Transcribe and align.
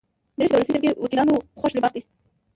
دریشي 0.37 0.51
د 0.51 0.53
ولسي 0.55 0.71
جرګې 0.75 0.91
وکیلانو 1.03 1.35
خوښ 1.59 1.71
لباس 1.75 1.91
دی. 1.95 2.01